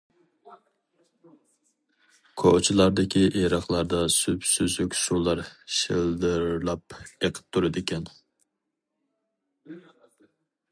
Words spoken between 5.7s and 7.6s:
شىلدىرلاپ ئېقىپ